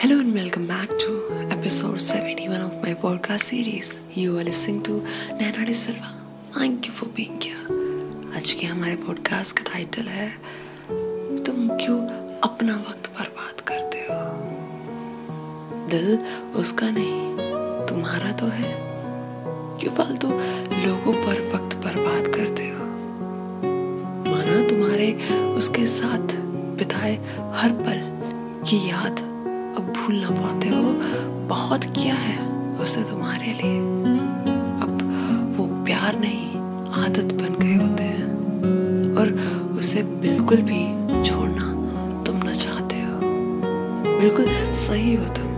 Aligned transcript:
Hello 0.00 0.18
and 0.18 0.34
welcome 0.34 0.66
back 0.66 0.88
to 0.98 1.10
episode 1.50 2.00
71 2.00 2.60
of 2.62 2.82
my 2.82 2.94
podcast 2.94 3.40
series. 3.42 4.00
You 4.14 4.38
are 4.38 4.42
listening 4.42 4.82
to 4.84 5.02
Nana 5.32 5.66
De 5.66 5.74
Silva. 5.74 6.10
Thank 6.52 6.86
you 6.86 6.92
for 6.92 7.06
being 7.08 7.38
here. 7.38 7.66
आज 8.36 8.52
के 8.60 8.66
हमारे 8.66 8.96
podcast 9.04 9.58
का 9.58 9.64
title 9.72 10.08
है 10.08 10.28
तुम 11.44 11.68
क्यों 11.82 11.98
अपना 12.48 12.76
वक्त 12.88 13.10
बर्बाद 13.18 13.60
करते 13.70 14.04
हो 14.04 14.18
दिल 15.90 16.08
उसका 16.60 16.90
नहीं 16.98 17.86
तुम्हारा 17.88 18.32
तो 18.42 18.46
है 18.58 18.74
क्यों 19.80 19.94
फालतू 19.96 20.28
लोगों 20.86 21.12
पर 21.24 21.42
वक्त 21.54 21.76
बर्बाद 21.86 22.34
करते 22.36 22.68
हो 22.68 22.84
माना 24.30 24.68
तुम्हारे 24.68 25.12
उसके 25.58 25.86
साथ 25.98 26.36
बिताए 26.80 27.14
हर 27.60 27.72
पल 27.82 28.08
की 28.62 28.88
याद 28.90 29.28
अब 29.80 29.86
भूल 29.86 30.16
ना 30.16 30.30
पाते 30.30 30.68
हो। 30.68 30.82
बहुत 31.48 31.84
किया 31.84 32.14
है 32.14 32.48
उसे 32.78 33.02
तुम्हारे 33.02 33.46
लिए। 33.46 33.78
अब 34.82 34.98
वो 35.56 35.84
प्यार 35.84 36.18
नहीं, 36.18 36.46
आदत 37.04 37.34
बन 37.34 37.58
गए 37.62 37.74
होते 37.74 38.02
हैं। 38.02 38.24
और 39.14 39.28
उसे 39.78 40.02
बिल्कुल 40.02 40.56
भी 40.56 40.82
छोड़ना 41.24 41.64
तुम 42.22 42.36
ना 42.36 42.52
चाहते 42.52 42.96
हो। 42.96 43.20
बिल्कुल 44.20 44.46
सही 44.74 45.14
हो 45.14 45.24
तुम, 45.24 45.48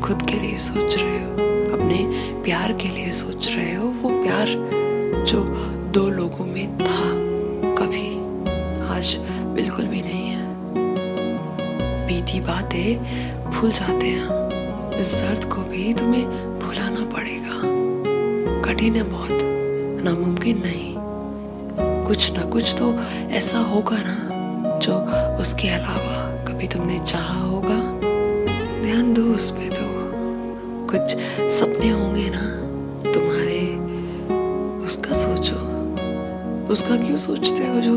खुद 0.00 0.22
के 0.22 0.34
लिए 0.34 0.58
सोच 0.58 0.96
रहे 0.98 1.24
हो, 1.24 1.32
अपने 1.76 1.98
प्यार 2.44 2.72
के 2.72 2.88
लिए 2.88 3.12
सोच 3.12 3.56
रहे 3.56 3.74
हो। 3.74 3.88
वो 3.88 4.22
प्यार 4.22 4.46
जो 5.24 5.44
दो 5.94 6.10
लोगों 6.10 6.46
में 6.46 6.78
था। 6.78 7.09
बीती 12.50 12.98
भूल 13.42 13.70
जाते 13.70 14.06
हैं। 14.06 14.50
इस 14.90 15.14
दर्द 15.14 15.44
को 15.44 15.62
भी 15.62 15.92
तुम्हें 15.92 16.26
भुलाना 16.58 17.12
पड़ेगा। 17.12 17.56
कठिन 18.62 18.96
है 18.96 19.02
बहुत, 19.02 19.28
नामुमकिन 20.04 20.62
नहीं। 20.66 20.94
कुछ 22.04 22.36
ना 22.36 22.42
कुछ 22.42 22.76
तो 22.78 23.00
ऐसा 23.30 23.58
होगा 23.58 23.96
ना, 23.98 24.30
जो 24.78 24.94
उसके 25.40 25.68
अलावा 25.68 26.44
कभी 26.44 26.66
तुमने 26.66 26.98
चाहा 26.98 27.40
होगा। 27.40 28.00
ध्यान 28.82 29.14
दो 29.14 29.22
उस 29.22 29.50
पे 29.50 29.68
तो। 29.68 30.10
कुछ 30.86 31.16
सपने 31.52 31.90
होंगे 31.90 32.30
ना, 32.34 32.56
तुम्हारे। 33.12 33.76
उसका 34.84 35.12
सोचो। 35.12 35.70
उसका 36.66 36.96
क्यों 36.96 37.16
सोचते 37.16 37.66
हो 37.66 37.80
जो 37.80 37.96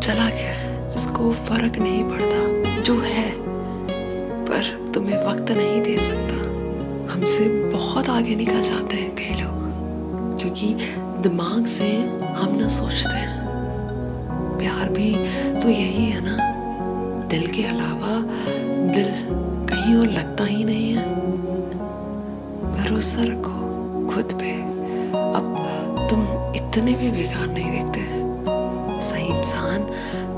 चला 0.00 0.30
गया 0.30 0.88
जिसको 0.88 1.32
फ़र्क 1.32 1.76
नहीं 1.76 2.04
पड़ता? 2.04 2.53
जो 2.84 3.00
है, 3.00 3.32
पर 4.44 4.92
तुम्हें 4.94 5.26
वक्त 5.26 5.50
नहीं 5.50 5.82
दे 5.82 5.98
सकता। 5.98 6.34
हमसे 7.14 7.48
बहुत 7.70 8.08
आगे 8.08 8.34
निकल 8.34 8.62
जाते 8.62 8.96
हैं 8.96 9.14
कई 9.14 9.42
लोग, 9.42 9.54
क्योंकि 10.40 10.74
दिमाग 10.98 11.64
से 11.64 11.98
हम 12.36 12.58
ना 12.60 12.68
सोचते 12.68 13.16
हैं। 13.16 13.40
प्यार 14.58 14.88
भी 14.88 15.14
तो 15.60 15.68
यही 15.68 16.10
है 16.10 16.20
ना। 16.24 16.36
दिल 17.26 17.46
के 17.46 17.62
अलावा 17.62 18.20
दिल 18.92 19.08
कहीं 19.66 19.94
और 19.96 20.06
लगता 20.06 20.44
ही 20.44 20.64
नहीं 20.64 20.94
है। 20.94 21.14
भरोसा 22.74 23.22
रखो 23.22 23.64
खुद 24.14 24.32
पे। 24.32 24.62
अब 25.12 25.56
तुम 26.10 26.20
इतने 26.54 26.92
भी 26.92 27.10
बेकार 27.10 27.46
नहीं 27.46 27.70
दिखते। 27.70 28.00
सही 29.00 29.26
इंसान 29.26 29.86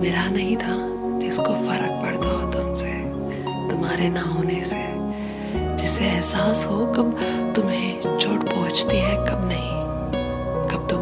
मेरा 0.00 0.28
नहीं 0.28 0.56
था। 0.56 1.01
जिसको 1.32 1.54
फ़र्क 1.54 2.02
पड़ता 2.02 2.28
हो 2.28 2.52
तुमसे, 2.52 2.92
तुम्हारे 3.70 4.08
ना 4.08 4.20
होने 4.20 4.64
से। 4.64 4.84
जिसे 5.76 6.04
एहसास 6.04 6.66
हो, 6.66 6.86
कब 6.86 7.20
तुम्हें 7.56 8.00
चोट 8.00 8.50
पहुँचती 8.50 8.96
है, 8.96 9.16
कब 9.16 9.48
नहीं। 9.52 9.70
कब 10.68 10.88
तुम 10.90 11.00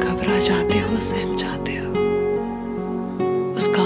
घबरा 0.00 0.38
जाते 0.38 0.78
हो, 0.78 1.00
सहम 1.00 1.36
जाते 1.36 1.72
हो। 1.72 1.92
उसका 3.56 3.82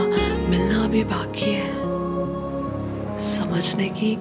मिलना 0.49 0.89
भी 0.89 1.05
बाकी 1.05 1.55
है। 1.55 1.71
समझने 3.19 3.89
की 3.89 4.19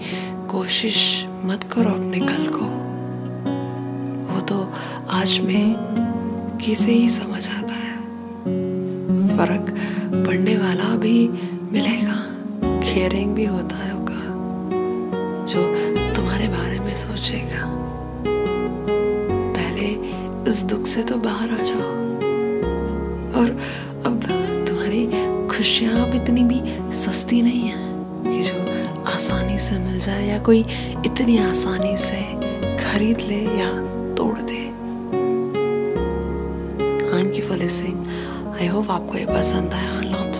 कोशिश 0.49 1.25
मत 1.45 1.63
करो 1.63 1.89
अपने 1.89 2.19
कल 2.19 2.47
को। 2.53 2.65
वो 4.33 4.41
तो 4.41 4.73
आज 5.09 5.39
में 5.39 5.75
किसे 6.61 6.91
ही 6.91 7.09
समझ 7.09 7.49
आता 7.49 7.73
है। 7.73 7.97
फ़र्क 9.37 9.75
पड़ने 10.27 10.57
वाला 10.57 10.95
भी 10.95 11.49
मिलेगा। 11.73 12.15
केयरिंग 12.81 13.33
भी 13.35 13.45
होता 13.45 13.75
है 13.77 13.91
जो 15.45 15.61
तुम्हारे 16.15 16.47
बारे 16.47 16.79
में 16.79 16.95
सोचेगा। 16.95 17.63
पहले 19.55 19.87
इस 20.49 20.63
दुख 20.63 20.85
से 20.85 21.03
तो 21.03 21.17
बाहर 21.17 21.51
आ 21.51 21.63
जाओ। 21.63 21.89
और 23.39 23.49
अब 24.05 24.23
तुम्हारी 24.67 25.01
खुशियाँ 25.47 25.93
अब 26.01 26.15
इतनी 26.15 26.43
भी 26.43 26.61
सस्ती 26.95 27.41
नहीं 27.41 27.67
है 27.69 27.81
कि 28.27 28.41
जो 28.41 28.57
आसानी 29.13 29.59
से 29.59 29.79
मिल 29.79 29.99
जाए 29.99 30.27
या 30.27 30.39
कोई 30.39 30.59
इतनी 31.05 31.37
आसानी 31.39 31.95
से 31.97 32.21
खरीद 32.83 33.21
ले 33.21 33.41
या 33.59 33.71
तोड़ 34.15 34.39
दे। 34.39 34.63
Thank 37.09 37.43
for 37.49 37.57
listening 37.57 38.55
I 38.55 38.67
hope 38.67 38.91
आपको 38.91 39.17
ये 39.17 39.25
पसंद 39.25 39.73
आया। 39.73 39.99
लॉट्स 40.11 40.39